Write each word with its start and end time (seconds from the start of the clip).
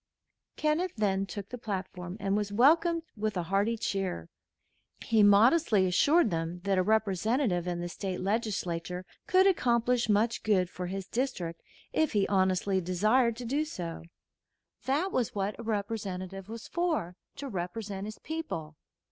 Kenneth 0.55 0.93
then 0.97 1.27
took 1.27 1.49
the 1.49 1.59
platform 1.59 2.17
and 2.19 2.35
was 2.35 2.51
welcomed 2.51 3.03
with 3.15 3.37
a 3.37 3.43
hearty 3.43 3.77
cheer. 3.77 4.29
He 5.01 5.21
modestly 5.21 5.85
assured 5.85 6.31
them 6.31 6.61
that 6.63 6.79
a 6.79 6.81
Representative 6.81 7.67
in 7.67 7.81
the 7.81 7.87
State 7.87 8.19
Legislature 8.19 9.05
could 9.27 9.45
accomplish 9.45 10.09
much 10.09 10.41
good 10.41 10.71
for 10.71 10.87
his 10.87 11.05
district 11.07 11.61
if 11.93 12.13
he 12.13 12.27
honestly 12.29 12.81
desired 12.81 13.35
to 13.35 13.45
do 13.45 13.63
so. 13.63 14.01
That 14.85 15.11
was 15.11 15.35
what 15.35 15.59
a 15.59 15.63
Representative 15.63 16.49
was 16.49 16.67
for 16.67 17.15
to 17.35 17.47
represent 17.47 18.07
his 18.07 18.17
people. 18.17 18.77